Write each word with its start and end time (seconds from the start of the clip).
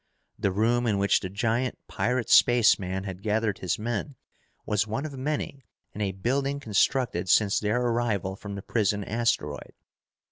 The 0.39 0.51
room 0.51 0.87
in 0.87 0.97
which 0.97 1.19
the 1.19 1.29
giant 1.29 1.77
pirate 1.87 2.27
spaceman 2.27 3.03
had 3.03 3.21
gathered 3.21 3.59
his 3.59 3.77
men 3.77 4.15
was 4.65 4.87
one 4.87 5.05
of 5.05 5.15
many 5.15 5.63
in 5.93 6.01
a 6.01 6.11
building 6.11 6.59
constructed 6.59 7.29
since 7.29 7.59
their 7.59 7.79
arrival 7.79 8.35
from 8.35 8.55
the 8.55 8.63
prison 8.63 9.03
asteroid. 9.03 9.73